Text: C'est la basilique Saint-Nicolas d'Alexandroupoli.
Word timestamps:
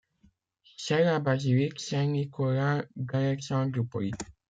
C'est 0.77 1.03
la 1.03 1.19
basilique 1.19 1.79
Saint-Nicolas 1.79 2.83
d'Alexandroupoli. 2.95 4.09